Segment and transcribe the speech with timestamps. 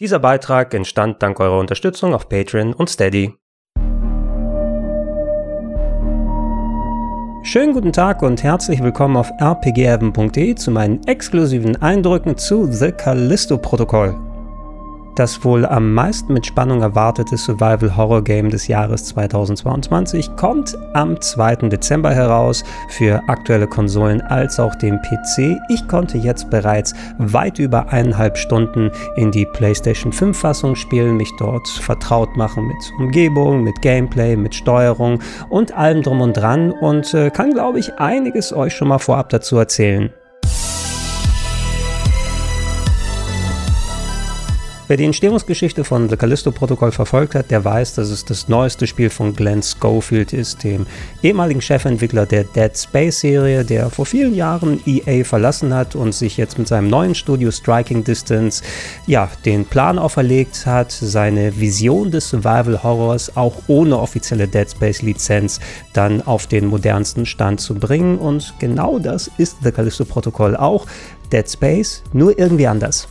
[0.00, 3.34] Dieser Beitrag entstand dank eurer Unterstützung auf Patreon und Steady.
[7.42, 14.29] Schönen guten Tag und herzlich willkommen auf rpgheaven.de zu meinen exklusiven Eindrücken zu The Callisto-Protokoll.
[15.20, 21.56] Das wohl am meisten mit Spannung erwartete Survival-Horror-Game des Jahres 2022 kommt am 2.
[21.68, 25.60] Dezember heraus für aktuelle Konsolen als auch den PC.
[25.68, 31.68] Ich konnte jetzt bereits weit über eineinhalb Stunden in die PlayStation 5-Fassung spielen, mich dort
[31.68, 37.28] vertraut machen mit Umgebung, mit Gameplay, mit Steuerung und allem drum und dran und äh,
[37.28, 40.14] kann, glaube ich, einiges euch schon mal vorab dazu erzählen.
[44.90, 49.08] Wer die Entstehungsgeschichte von The Callisto-Protokoll verfolgt hat, der weiß, dass es das neueste Spiel
[49.08, 50.84] von Glenn Schofield ist, dem
[51.22, 56.58] ehemaligen Chefentwickler der Dead Space-Serie, der vor vielen Jahren EA verlassen hat und sich jetzt
[56.58, 58.64] mit seinem neuen Studio Striking Distance
[59.06, 65.60] ja, den Plan auferlegt hat, seine Vision des Survival-Horrors auch ohne offizielle Dead Space-Lizenz
[65.92, 68.18] dann auf den modernsten Stand zu bringen.
[68.18, 70.86] Und genau das ist The Callisto-Protokoll auch.
[71.30, 73.06] Dead Space, nur irgendwie anders.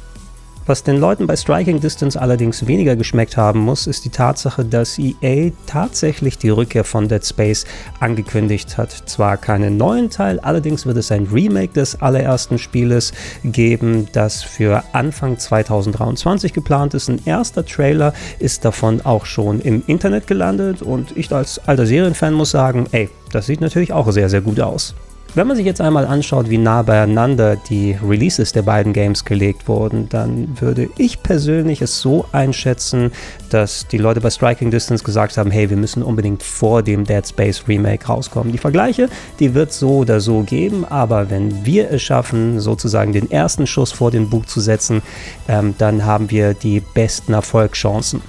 [0.70, 5.00] Was den Leuten bei Striking Distance allerdings weniger geschmeckt haben muss, ist die Tatsache, dass
[5.00, 7.66] EA tatsächlich die Rückkehr von Dead Space
[8.00, 8.92] angekündigt hat.
[8.92, 14.84] Zwar keinen neuen Teil, allerdings wird es ein Remake des allerersten Spieles geben, das für
[14.94, 17.10] Anfang 2023 geplant ist.
[17.10, 22.36] Ein erster Trailer ist davon auch schon im Internet gelandet und ich als alter Serienfan
[22.36, 24.94] muss sagen, ey, das sieht natürlich auch sehr, sehr gut aus.
[25.36, 29.68] Wenn man sich jetzt einmal anschaut, wie nah beieinander die Releases der beiden Games gelegt
[29.68, 33.12] wurden, dann würde ich persönlich es so einschätzen,
[33.52, 37.26] dass die Leute bei Striking Distance gesagt haben, hey, wir müssen unbedingt vor dem Dead
[37.28, 38.52] Space Remake rauskommen.
[38.52, 39.08] Die Vergleiche,
[39.40, 43.92] die wird so oder so geben, aber wenn wir es schaffen, sozusagen den ersten Schuss
[43.92, 45.04] vor den Bug zu setzen,
[45.48, 48.22] ähm, dann haben wir die besten Erfolgschancen.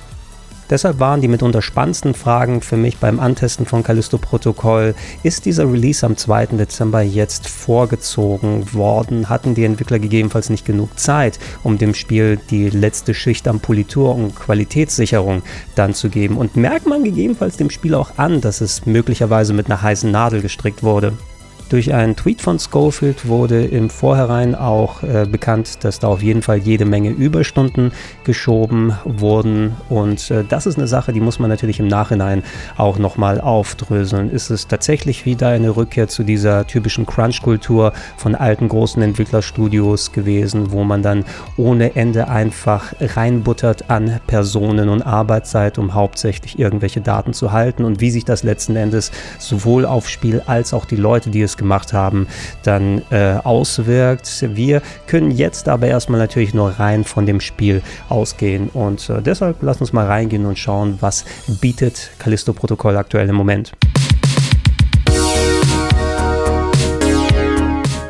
[0.70, 5.70] Deshalb waren die mitunter spannendsten Fragen für mich beim Antesten von Callisto Protokoll, ist dieser
[5.70, 6.46] Release am 2.
[6.46, 9.28] Dezember jetzt vorgezogen worden?
[9.28, 14.14] Hatten die Entwickler gegebenenfalls nicht genug Zeit, um dem Spiel die letzte Schicht an Politur
[14.14, 15.42] und Qualitätssicherung
[15.74, 16.36] dann zu geben?
[16.36, 20.40] Und merkt man gegebenenfalls dem Spiel auch an, dass es möglicherweise mit einer heißen Nadel
[20.40, 21.14] gestrickt wurde?
[21.70, 26.42] Durch einen Tweet von Schofield wurde im Vorhinein auch äh, bekannt, dass da auf jeden
[26.42, 27.92] Fall jede Menge Überstunden
[28.24, 29.76] geschoben wurden.
[29.88, 32.42] Und äh, das ist eine Sache, die muss man natürlich im Nachhinein
[32.76, 34.32] auch nochmal aufdröseln.
[34.32, 40.72] Ist es tatsächlich wieder eine Rückkehr zu dieser typischen Crunch-Kultur von alten großen Entwicklerstudios gewesen,
[40.72, 41.24] wo man dann
[41.56, 48.00] ohne Ende einfach reinbuttert an Personen und Arbeitszeit, um hauptsächlich irgendwelche Daten zu halten und
[48.00, 51.92] wie sich das letzten Endes sowohl auf Spiel als auch die Leute, die es gemacht
[51.92, 52.26] haben,
[52.64, 54.44] dann äh, auswirkt.
[54.56, 59.58] Wir können jetzt aber erstmal natürlich nur rein von dem Spiel ausgehen und äh, deshalb
[59.60, 61.24] lass uns mal reingehen und schauen, was
[61.60, 63.72] bietet Callisto-Protokoll aktuell im Moment.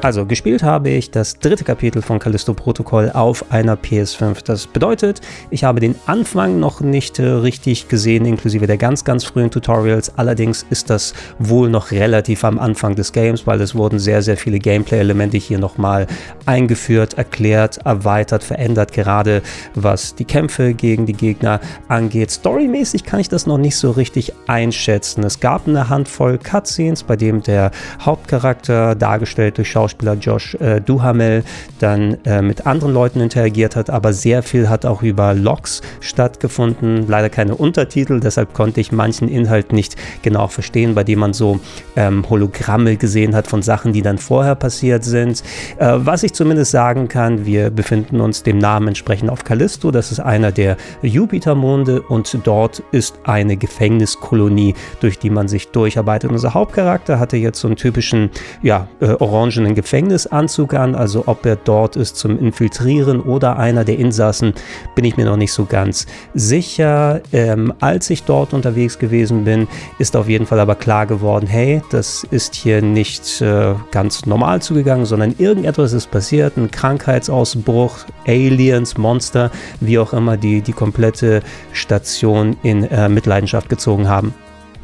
[0.03, 4.43] Also gespielt habe ich das dritte Kapitel von Callisto Protocol auf einer PS5.
[4.43, 9.25] Das bedeutet, ich habe den Anfang noch nicht äh, richtig gesehen, inklusive der ganz, ganz
[9.25, 10.17] frühen Tutorials.
[10.17, 14.39] Allerdings ist das wohl noch relativ am Anfang des Games, weil es wurden sehr, sehr
[14.39, 16.07] viele Gameplay-Elemente hier nochmal
[16.47, 19.43] eingeführt, erklärt, erweitert, verändert, gerade
[19.75, 22.31] was die Kämpfe gegen die Gegner angeht.
[22.31, 25.25] Storymäßig kann ich das noch nicht so richtig einschätzen.
[25.25, 30.81] Es gab eine Handvoll Cutscenes, bei dem der Hauptcharakter, dargestellt durch Schauspieler, Schauspieler Josh äh,
[30.81, 31.43] Duhamel
[31.81, 37.07] dann äh, mit anderen Leuten interagiert hat, aber sehr viel hat auch über Logs stattgefunden.
[37.09, 41.61] Leider keine Untertitel, deshalb konnte ich manchen Inhalt nicht genau verstehen, bei dem man so
[41.97, 45.43] ähm, Hologramme gesehen hat von Sachen, die dann vorher passiert sind.
[45.79, 49.91] Äh, was ich zumindest sagen kann, wir befinden uns dem Namen entsprechend auf Callisto.
[49.91, 56.31] Das ist einer der Jupitermonde und dort ist eine Gefängniskolonie, durch die man sich durcharbeitet.
[56.31, 58.31] Unser Hauptcharakter hatte jetzt so einen typischen,
[58.63, 63.99] ja, äh, orangenen Gefängnisanzug an, also ob er dort ist zum Infiltrieren oder einer der
[63.99, 64.53] Insassen,
[64.95, 67.23] bin ich mir noch nicht so ganz sicher.
[67.33, 69.69] Ähm, als ich dort unterwegs gewesen bin,
[69.99, 74.61] ist auf jeden Fall aber klar geworden, hey, das ist hier nicht äh, ganz normal
[74.61, 77.97] zugegangen, sondern irgendetwas ist passiert, ein Krankheitsausbruch,
[78.27, 79.51] Aliens, Monster,
[79.81, 84.35] wie auch immer, die die komplette Station in äh, Mitleidenschaft gezogen haben.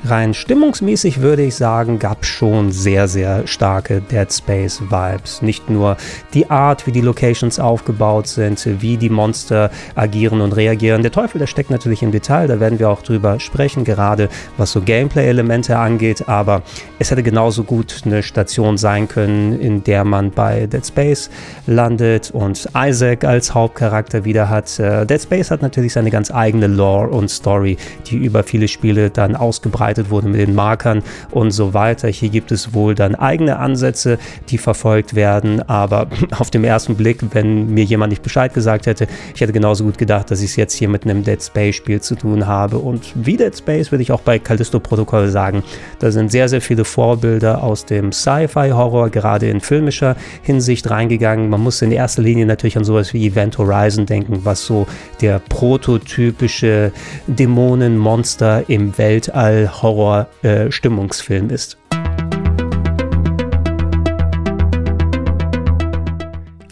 [0.04, 5.43] Rein stimmungsmäßig würde ich sagen, gab schon sehr, sehr starke Dead Space Vibes.
[5.43, 5.96] Nicht nur
[6.32, 11.02] die Art, wie die Locations aufgebaut sind, wie die Monster agieren und reagieren.
[11.02, 14.70] Der Teufel, der steckt natürlich im Detail, da werden wir auch drüber sprechen, gerade was
[14.70, 16.62] so Gameplay-Elemente angeht, aber
[16.98, 21.31] es hätte genauso gut eine Station sein können, in der man bei Dead Space
[21.66, 24.78] landet und Isaac als Hauptcharakter wieder hat.
[24.78, 27.76] Äh, Dead Space hat natürlich seine ganz eigene Lore und Story,
[28.06, 32.09] die über viele Spiele dann ausgebreitet gestaltet wurde mit den Markern und so weiter.
[32.09, 34.19] Hier gibt es wohl dann eigene Ansätze,
[34.49, 39.06] die verfolgt werden, aber auf dem ersten Blick, wenn mir jemand nicht Bescheid gesagt hätte,
[39.35, 42.00] ich hätte genauso gut gedacht, dass ich es jetzt hier mit einem Dead Space Spiel
[42.00, 45.62] zu tun habe und wie Dead Space würde ich auch bei Callisto Protokoll sagen,
[45.99, 51.49] da sind sehr, sehr viele Vorbilder aus dem Sci-Fi-Horror, gerade in filmischer Hinsicht reingegangen.
[51.49, 54.87] Man muss in erster Linie natürlich an sowas wie Event Horizon denken, was so
[55.21, 56.93] der prototypische
[57.27, 61.78] Dämonen-Monster im Weltall Horror-Stimmungsfilm äh, ist.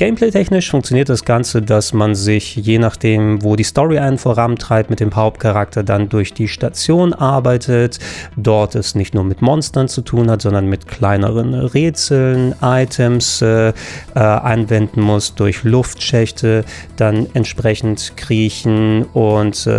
[0.04, 5.00] Gameplay-technisch funktioniert das Ganze, dass man sich, je nachdem, wo die Story einen vorantreibt, mit
[5.00, 8.00] dem Hauptcharakter dann durch die Station arbeitet.
[8.36, 13.68] Dort es nicht nur mit Monstern zu tun hat, sondern mit kleineren Rätseln, Items äh,
[13.68, 13.72] äh,
[14.18, 16.66] anwenden muss, durch Luftschächte
[16.96, 19.72] dann entsprechend kriechen und äh,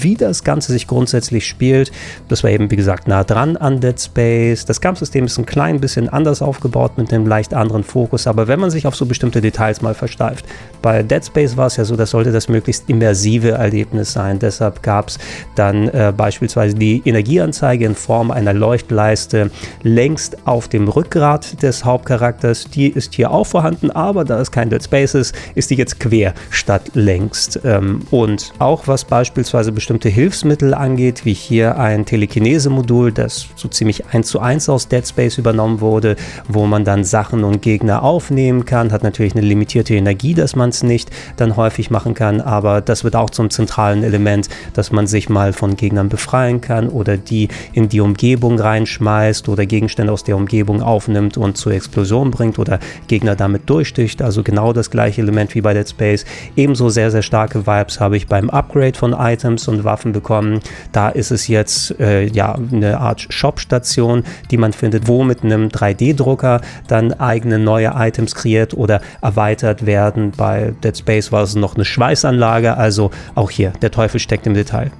[0.00, 1.90] wie das Ganze sich grundsätzlich spielt.
[2.28, 4.64] Das war eben, wie gesagt, nah dran an Dead Space.
[4.64, 8.60] Das Kampfsystem ist ein klein bisschen anders aufgebaut mit einem leicht anderen Fokus, aber wenn
[8.60, 10.44] man sich auf so bestimmte Details Details mal versteift.
[10.82, 14.40] Bei Dead Space war es ja so, das sollte das möglichst immersive Erlebnis sein.
[14.40, 15.18] Deshalb gab es
[15.54, 19.52] dann äh, beispielsweise die Energieanzeige in Form einer Leuchtleiste
[19.84, 22.64] längst auf dem Rückgrat des Hauptcharakters.
[22.64, 26.00] Die ist hier auch vorhanden, aber da es kein Dead Space ist, ist die jetzt
[26.00, 27.60] quer statt längst.
[27.64, 34.06] Ähm, und auch was beispielsweise bestimmte Hilfsmittel angeht, wie hier ein Telekinese-Modul, das so ziemlich
[34.06, 36.16] eins zu eins aus Dead Space übernommen wurde,
[36.48, 40.70] wo man dann Sachen und Gegner aufnehmen kann, hat natürlich eine limitierte Energie, dass man
[40.70, 45.06] es nicht dann häufig machen kann, aber das wird auch zum zentralen Element, dass man
[45.06, 50.24] sich mal von Gegnern befreien kann oder die in die Umgebung reinschmeißt oder Gegenstände aus
[50.24, 52.78] der Umgebung aufnimmt und zur Explosion bringt oder
[53.08, 54.22] Gegner damit durchsticht.
[54.22, 56.24] Also genau das gleiche Element wie bei Dead Space.
[56.56, 60.60] Ebenso sehr, sehr starke Vibes habe ich beim Upgrade von Items und Waffen bekommen.
[60.92, 65.68] Da ist es jetzt äh, ja eine Art Shop-Station, die man findet, wo mit einem
[65.68, 69.41] 3D-Drucker dann eigene neue Items kreiert oder erweitert
[69.86, 70.32] werden.
[70.36, 74.54] Bei Dead Space war es noch eine Schweißanlage, also auch hier, der Teufel steckt im
[74.54, 74.90] Detail.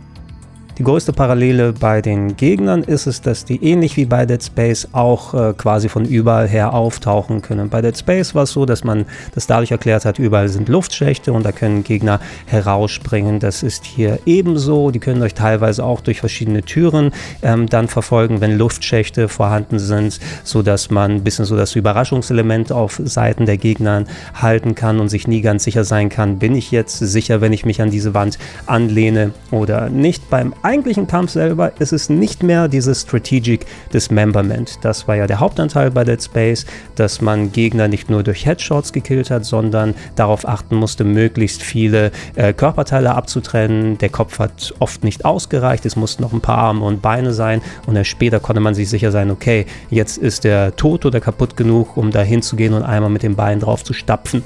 [0.82, 4.88] Die größte Parallele bei den Gegnern ist es, dass die ähnlich wie bei Dead Space
[4.90, 7.68] auch äh, quasi von überall her auftauchen können.
[7.68, 11.32] Bei Dead Space war es so, dass man das dadurch erklärt hat, überall sind Luftschächte
[11.32, 13.38] und da können Gegner herausspringen.
[13.38, 14.90] Das ist hier ebenso.
[14.90, 17.12] Die können euch teilweise auch durch verschiedene Türen
[17.42, 23.00] ähm, dann verfolgen, wenn Luftschächte vorhanden sind, sodass man ein bisschen so das Überraschungselement auf
[23.04, 24.02] Seiten der Gegner
[24.34, 27.64] halten kann und sich nie ganz sicher sein kann, bin ich jetzt sicher, wenn ich
[27.64, 28.36] mich an diese Wand
[28.66, 30.28] anlehne oder nicht.
[30.28, 34.78] Beim eigentlichen Kampf selber ist es nicht mehr dieses Strategic Dismemberment.
[34.80, 36.64] Das war ja der Hauptanteil bei Dead Space,
[36.94, 42.10] dass man Gegner nicht nur durch Headshots gekillt hat, sondern darauf achten musste, möglichst viele
[42.36, 43.98] äh, Körperteile abzutrennen.
[43.98, 47.60] Der Kopf hat oft nicht ausgereicht, es mussten noch ein paar Arme und Beine sein
[47.86, 51.54] und erst später konnte man sich sicher sein, okay, jetzt ist der tot oder kaputt
[51.54, 54.42] genug, um da hinzugehen und einmal mit dem Bein drauf zu stapfen.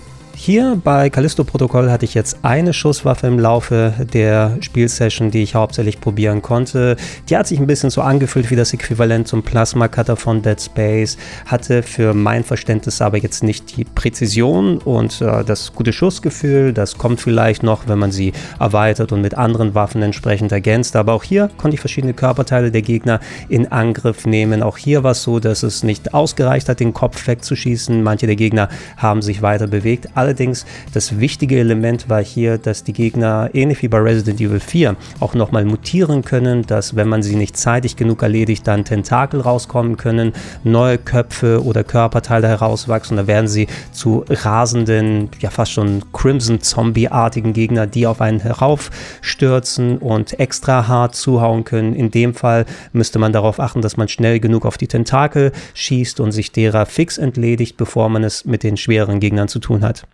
[0.47, 5.57] Hier bei Callisto Protokoll hatte ich jetzt eine Schusswaffe im Laufe der Spielsession, die ich
[5.57, 6.95] hauptsächlich probieren konnte.
[7.29, 10.63] Die hat sich ein bisschen so angefühlt wie das Äquivalent zum Plasma Cutter von Dead
[10.63, 16.73] Space, hatte für mein Verständnis aber jetzt nicht die Präzision und äh, das gute Schussgefühl.
[16.73, 20.95] Das kommt vielleicht noch, wenn man sie erweitert und mit anderen Waffen entsprechend ergänzt.
[20.95, 23.19] Aber auch hier konnte ich verschiedene Körperteile der Gegner
[23.49, 24.63] in Angriff nehmen.
[24.63, 28.01] Auch hier war es so, dass es nicht ausgereicht hat, den Kopf wegzuschießen.
[28.01, 30.07] Manche der Gegner haben sich weiter bewegt.
[30.37, 34.95] Allerdings das wichtige Element war hier, dass die Gegner ähnlich wie bei Resident Evil 4
[35.19, 39.97] auch nochmal mutieren können, dass wenn man sie nicht zeitig genug erledigt, dann Tentakel rauskommen
[39.97, 43.17] können, neue Köpfe oder Körperteile herauswachsen.
[43.17, 49.97] Da werden sie zu rasenden, ja fast schon Crimson Zombie-artigen Gegner, die auf einen heraufstürzen
[49.97, 51.95] und extra hart zuhauen können.
[51.95, 56.21] In dem Fall müsste man darauf achten, dass man schnell genug auf die Tentakel schießt
[56.21, 60.07] und sich derer fix entledigt, bevor man es mit den schwereren Gegnern zu tun hat.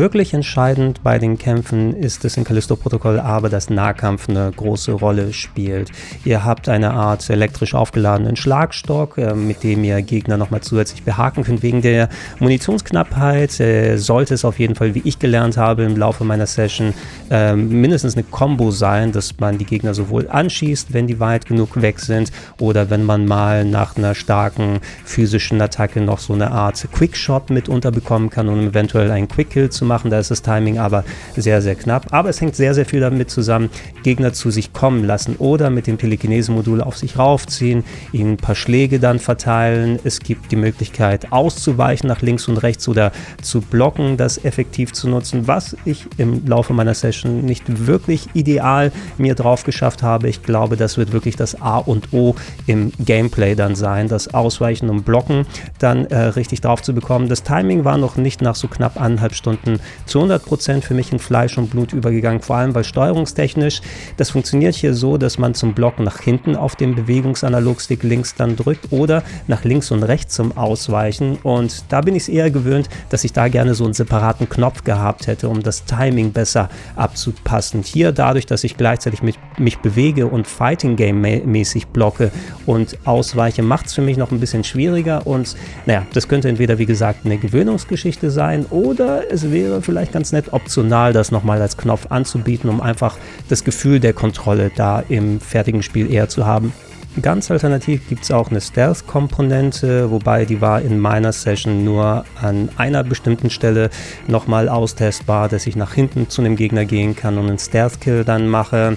[0.00, 5.34] Wirklich entscheidend bei den Kämpfen ist es in Callisto-Protokoll aber, dass Nahkampf eine große Rolle
[5.34, 5.90] spielt.
[6.24, 11.44] Ihr habt eine Art elektrisch aufgeladenen Schlagstock, äh, mit dem ihr Gegner nochmal zusätzlich behaken
[11.44, 11.62] könnt.
[11.62, 16.24] Wegen der Munitionsknappheit äh, sollte es auf jeden Fall, wie ich gelernt habe im Laufe
[16.24, 16.94] meiner Session,
[17.30, 21.82] äh, mindestens eine Combo sein, dass man die Gegner sowohl anschießt, wenn die weit genug
[21.82, 26.88] weg sind, oder wenn man mal nach einer starken physischen Attacke noch so eine Art
[26.90, 30.10] Quickshot mit unterbekommen kann, um eventuell einen Quick-Kill zu machen.
[30.10, 31.04] Da ist das Timing aber
[31.36, 32.06] sehr, sehr knapp.
[32.12, 33.70] Aber es hängt sehr, sehr viel damit zusammen,
[34.04, 37.82] Gegner zu sich kommen lassen oder mit dem Telekinese-Modul auf sich raufziehen,
[38.12, 39.98] ihnen ein paar Schläge dann verteilen.
[40.04, 43.10] Es gibt die Möglichkeit auszuweichen nach links und rechts oder
[43.42, 48.92] zu blocken, das effektiv zu nutzen, was ich im Laufe meiner Session nicht wirklich ideal
[49.18, 50.28] mir drauf geschafft habe.
[50.28, 54.88] Ich glaube, das wird wirklich das A und O im Gameplay dann sein, das Ausweichen
[54.90, 55.46] und Blocken
[55.78, 57.28] dann äh, richtig drauf zu bekommen.
[57.28, 59.69] Das Timing war noch nicht nach so knapp anderthalb Stunden
[60.06, 63.80] zu 100% für mich in Fleisch und Blut übergegangen, vor allem weil steuerungstechnisch,
[64.16, 68.56] das funktioniert hier so, dass man zum Blocken nach hinten auf dem Bewegungsanalogstick links dann
[68.56, 71.38] drückt oder nach links und rechts zum Ausweichen.
[71.42, 74.84] Und da bin ich es eher gewöhnt, dass ich da gerne so einen separaten Knopf
[74.84, 77.82] gehabt hätte, um das Timing besser abzupassen.
[77.82, 82.30] Hier dadurch, dass ich gleichzeitig mit, mich bewege und Fighting Game mäßig blocke
[82.66, 85.26] und ausweiche, macht es für mich noch ein bisschen schwieriger.
[85.26, 90.32] Und naja, das könnte entweder wie gesagt eine Gewöhnungsgeschichte sein oder es wäre vielleicht ganz
[90.32, 93.16] nett optional, das nochmal als Knopf anzubieten, um einfach
[93.48, 96.72] das Gefühl der Kontrolle da im fertigen Spiel eher zu haben.
[97.20, 102.68] Ganz alternativ gibt es auch eine Stealth-Komponente, wobei die war in meiner Session nur an
[102.76, 103.90] einer bestimmten Stelle
[104.28, 108.46] nochmal austestbar, dass ich nach hinten zu einem Gegner gehen kann und einen Stealth-Kill dann
[108.46, 108.96] mache.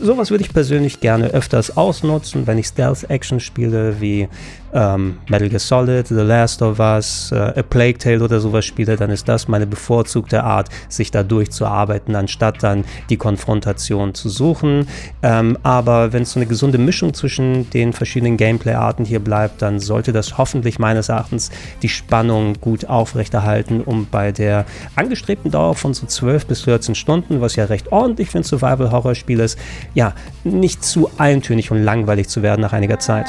[0.00, 4.28] Sowas würde ich persönlich gerne öfters ausnutzen, wenn ich Stealth-Action spiele, wie
[4.72, 8.96] ähm, Metal Gear Solid, The Last of Us, äh, A Plague Tale oder sowas spiele,
[8.96, 14.86] dann ist das meine bevorzugte Art, sich da durchzuarbeiten, anstatt dann die Konfrontation zu suchen.
[15.22, 19.80] Ähm, aber wenn es so eine gesunde Mischung zwischen den verschiedenen Gameplay-Arten hier bleibt, dann
[19.80, 21.50] sollte das hoffentlich meines Erachtens
[21.82, 24.64] die Spannung gut aufrechterhalten, um bei der
[24.96, 29.40] angestrebten Dauer von so 12 bis 14 Stunden, was ja recht ordentlich für ein Survival-Horror-Spiel
[29.40, 29.58] ist,
[29.94, 30.14] ja,
[30.44, 33.26] nicht zu eintönig und langweilig zu werden nach einiger Zeit.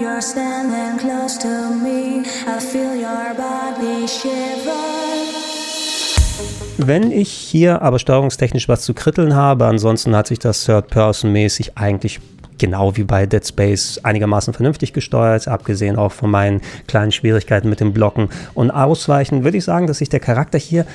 [0.00, 2.22] You're standing close to me.
[2.46, 4.72] I feel your body shiver.
[6.78, 12.18] Wenn ich hier aber steuerungstechnisch was zu kritteln habe, ansonsten hat sich das Third-Person-mäßig eigentlich
[12.56, 17.80] genau wie bei Dead Space einigermaßen vernünftig gesteuert, abgesehen auch von meinen kleinen Schwierigkeiten mit
[17.80, 20.86] dem Blocken und Ausweichen, würde ich sagen, dass sich der Charakter hier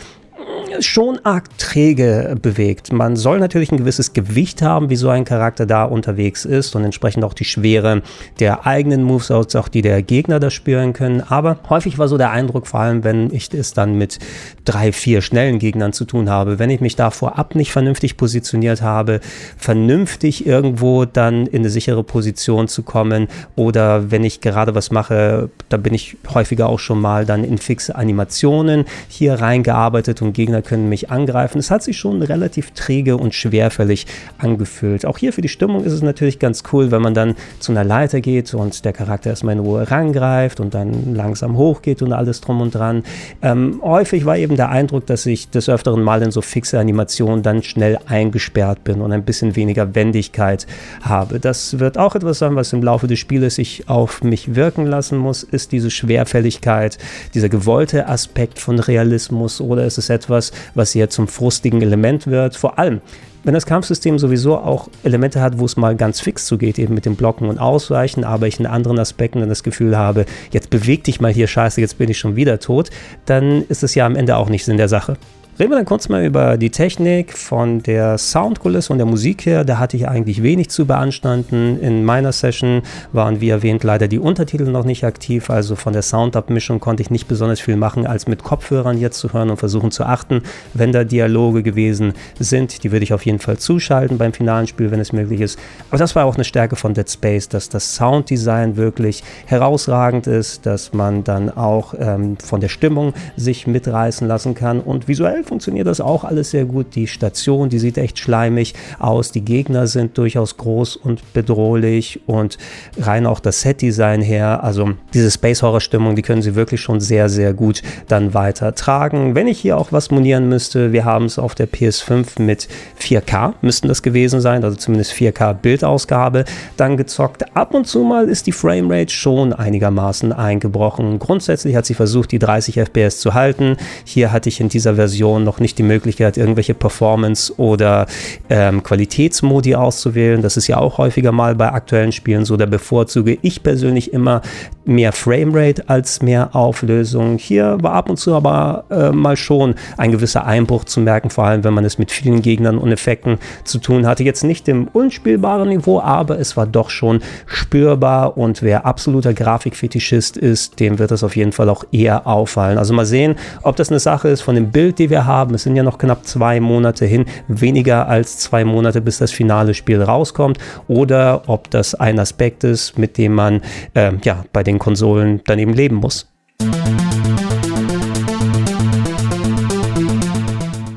[0.82, 2.92] schon arg träge bewegt.
[2.92, 6.84] Man soll natürlich ein gewisses Gewicht haben, wie so ein Charakter da unterwegs ist und
[6.84, 8.02] entsprechend auch die Schwere
[8.40, 11.22] der eigenen Moves, als auch die der Gegner da spüren können.
[11.22, 14.20] Aber häufig war so der Eindruck, vor allem wenn ich es dann mit
[14.66, 18.82] drei, vier schnellen Gegnern zu tun habe, wenn ich mich da vorab nicht vernünftig positioniert
[18.82, 19.20] habe,
[19.58, 25.50] vernünftig irgendwo dann in eine sichere Position zu kommen oder wenn ich gerade was mache,
[25.70, 30.62] da bin ich häufiger auch schon mal dann in fixe Animationen hier reingearbeitet und Gegner
[30.66, 31.60] können mich angreifen.
[31.60, 34.06] Es hat sich schon relativ träge und schwerfällig
[34.38, 35.06] angefühlt.
[35.06, 37.84] Auch hier für die Stimmung ist es natürlich ganz cool, wenn man dann zu einer
[37.84, 42.42] Leiter geht und der Charakter erstmal in Ruhe rangreift und dann langsam hochgeht und alles
[42.42, 43.04] drum und dran.
[43.42, 47.44] Ähm, häufig war eben der Eindruck, dass ich des Öfteren mal in so fixe Animationen
[47.44, 50.68] dann schnell eingesperrt bin und ein bisschen weniger Wendigkeit
[51.02, 51.40] habe.
[51.40, 55.18] Das wird auch etwas sein, was im Laufe des Spieles sich auf mich wirken lassen
[55.18, 56.98] muss, ist diese Schwerfälligkeit,
[57.34, 62.56] dieser gewollte Aspekt von Realismus oder ist es etwas, was hier zum frustigen Element wird.
[62.56, 63.02] Vor allem,
[63.46, 67.06] wenn das Kampfsystem sowieso auch Elemente hat, wo es mal ganz fix zugeht, eben mit
[67.06, 71.04] dem Blocken und Ausweichen, aber ich in anderen Aspekten dann das Gefühl habe, jetzt beweg
[71.04, 72.90] dich mal hier, scheiße, jetzt bin ich schon wieder tot,
[73.26, 75.18] dann ist es ja am Ende auch nicht Sinn der Sache.
[75.58, 79.64] Reden wir dann kurz mal über die Technik von der Soundkulisse und der Musik her.
[79.64, 81.80] Da hatte ich eigentlich wenig zu beanstanden.
[81.80, 82.82] In meiner Session
[83.14, 85.50] waren, wie erwähnt, leider die Untertitel noch nicht aktiv.
[85.50, 89.32] Also von der Soundabmischung konnte ich nicht besonders viel machen, als mit Kopfhörern jetzt zu
[89.32, 90.42] hören und versuchen zu achten,
[90.74, 92.84] wenn da Dialoge gewesen sind.
[92.84, 95.58] Die würde ich auf jeden Fall zuschalten beim finalen Spiel, wenn es möglich ist.
[95.90, 100.66] Aber das war auch eine Stärke von Dead Space, dass das Sounddesign wirklich herausragend ist,
[100.66, 105.88] dass man dann auch ähm, von der Stimmung sich mitreißen lassen kann und visuell funktioniert
[105.88, 106.96] das auch alles sehr gut.
[106.96, 109.32] Die Station, die sieht echt schleimig aus.
[109.32, 112.58] Die Gegner sind durchaus groß und bedrohlich und
[113.00, 114.64] rein auch das Set-Design her.
[114.64, 119.36] Also diese Space-Horror-Stimmung, die können sie wirklich schon sehr, sehr gut dann weitertragen.
[119.36, 122.68] Wenn ich hier auch was monieren müsste, wir haben es auf der PS5 mit
[123.00, 126.46] 4K, müssten das gewesen sein, also zumindest 4K-Bildausgabe,
[126.78, 127.56] dann gezockt.
[127.56, 131.20] Ab und zu mal ist die Framerate schon einigermaßen eingebrochen.
[131.20, 133.78] Grundsätzlich hat sie versucht, die 30 FPS zu halten.
[134.06, 138.08] Hier hatte ich in dieser Version noch nicht die Möglichkeit, irgendwelche Performance- oder
[138.50, 140.42] ähm, Qualitätsmodi auszuwählen.
[140.42, 142.58] Das ist ja auch häufiger mal bei aktuellen Spielen so.
[142.58, 144.42] Da bevorzuge ich persönlich immer
[144.86, 147.38] mehr Framerate als mehr Auflösung.
[147.38, 151.46] Hier war ab und zu aber äh, mal schon ein gewisser Einbruch zu merken, vor
[151.46, 154.24] allem wenn man es mit vielen Gegnern und Effekten zu tun hatte.
[154.24, 160.38] Jetzt nicht im unspielbaren Niveau, aber es war doch schon spürbar und wer absoluter Grafikfetischist
[160.38, 162.78] ist, dem wird das auf jeden Fall auch eher auffallen.
[162.78, 165.56] Also mal sehen, ob das eine Sache ist von dem Bild, die wir haben.
[165.56, 169.74] Es sind ja noch knapp zwei Monate hin, weniger als zwei Monate, bis das finale
[169.74, 173.62] Spiel rauskommt oder ob das ein Aspekt ist, mit dem man
[173.94, 176.32] äh, ja bei den Konsolen daneben leben muss.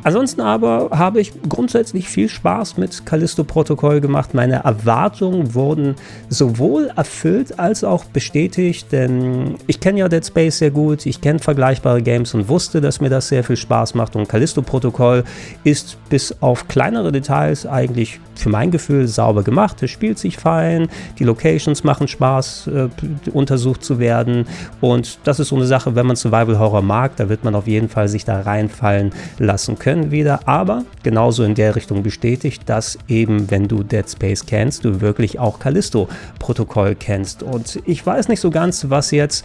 [0.09, 4.33] Ansonsten aber habe ich grundsätzlich viel Spaß mit Callisto Protokoll gemacht.
[4.33, 5.97] Meine Erwartungen wurden
[6.31, 11.41] sowohl erfüllt als auch bestätigt, denn ich kenne ja Dead Space sehr gut, ich kenne
[11.41, 14.17] vergleichbare Games und wusste, dass mir das sehr viel Spaß macht.
[14.17, 15.25] Und Callisto Protokoll
[15.63, 19.83] ist bis auf kleinere Details eigentlich für mein Gefühl sauber gemacht.
[19.83, 20.89] Es spielt sich fein,
[21.19, 22.89] die Locations machen Spaß, äh,
[23.33, 24.47] untersucht zu werden.
[24.81, 27.67] Und das ist so eine Sache, wenn man Survival Horror mag, da wird man auf
[27.67, 32.63] jeden Fall sich da reinfallen lassen können können wieder, aber genauso in der Richtung bestätigt,
[32.67, 37.43] dass eben, wenn du Dead Space kennst, du wirklich auch Callisto-Protokoll kennst.
[37.43, 39.45] Und ich weiß nicht so ganz, was jetzt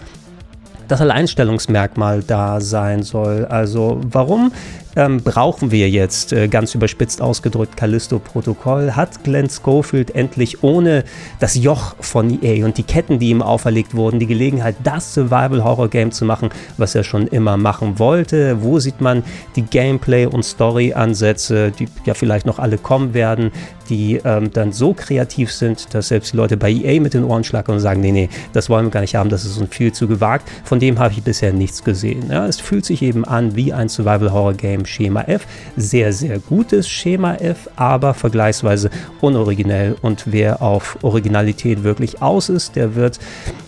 [0.88, 3.46] das Alleinstellungsmerkmal da sein soll.
[3.46, 4.52] Also warum
[4.96, 8.92] ähm, brauchen wir jetzt, äh, ganz überspitzt ausgedrückt, Callisto-Protokoll?
[8.92, 11.04] Hat Glenn Schofield endlich ohne
[11.40, 16.12] das Joch von EA und die Ketten, die ihm auferlegt wurden, die Gelegenheit, das Survival-Horror-Game
[16.12, 18.62] zu machen, was er schon immer machen wollte?
[18.62, 19.24] Wo sieht man
[19.56, 23.52] die Gameplay- und Story-Ansätze, die ja vielleicht noch alle kommen werden,
[23.90, 27.44] die ähm, dann so kreativ sind, dass selbst die Leute bei EA mit den Ohren
[27.44, 29.92] schlagen und sagen, nee, nee, das wollen wir gar nicht haben, das ist uns viel
[29.92, 30.50] zu gewagt.
[30.64, 32.30] Von dem habe ich bisher nichts gesehen.
[32.30, 35.48] Ja, es fühlt sich eben an wie ein Survival-Horror-Game dem Schema F.
[35.76, 38.90] Sehr, sehr gutes Schema F, aber vergleichsweise
[39.22, 39.96] unoriginell.
[40.02, 43.20] Und wer auf Originalität wirklich aus ist, der wird,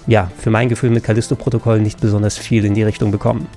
[0.08, 3.48] ja, für mein Gefühl mit Callisto-Protokoll nicht besonders viel in die Richtung bekommen.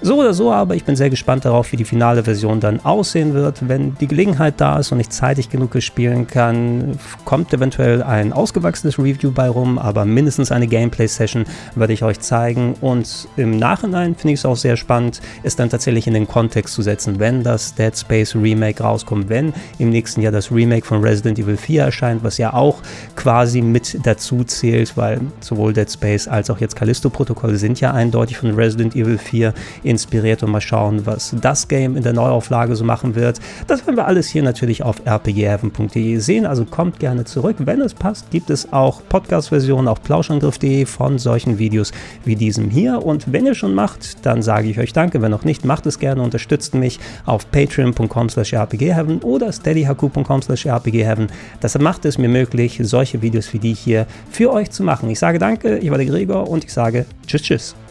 [0.00, 3.34] So oder so, aber ich bin sehr gespannt darauf, wie die finale Version dann aussehen
[3.34, 3.68] wird.
[3.68, 8.96] Wenn die Gelegenheit da ist und ich zeitig genug spielen kann, kommt eventuell ein ausgewachsenes
[8.96, 12.76] Review bei rum, aber mindestens eine Gameplay-Session werde ich euch zeigen.
[12.80, 16.74] Und im Nachhinein finde ich es auch sehr spannend, es dann tatsächlich in den Kontext
[16.74, 21.00] zu setzen, wenn das Dead Space Remake rauskommt, wenn im nächsten Jahr das Remake von
[21.00, 22.82] Resident Evil 4 erscheint, was ja auch
[23.16, 28.38] quasi mit dazu zählt, weil sowohl Dead Space als auch jetzt Callisto-Protokolle sind ja eindeutig
[28.38, 29.52] von Resident Evil 4
[29.88, 33.40] inspiriert und mal schauen, was das Game in der Neuauflage so machen wird.
[33.66, 37.56] Das werden wir alles hier natürlich auf rpgheaven.de sehen, also kommt gerne zurück.
[37.60, 41.92] Wenn es passt, gibt es auch Podcast-Versionen auf plauschangriff.de von solchen Videos
[42.24, 43.04] wie diesem hier.
[43.04, 45.22] Und wenn ihr schon macht, dann sage ich euch danke.
[45.22, 50.66] Wenn noch nicht, macht es gerne, unterstützt mich auf patreon.com slash rpgheaven oder steadyhq.com slash
[50.66, 51.28] rpgheaven.
[51.60, 55.08] Das macht es mir möglich, solche Videos wie die hier für euch zu machen.
[55.08, 57.87] Ich sage danke, ich war der Gregor und ich sage tschüss, tschüss.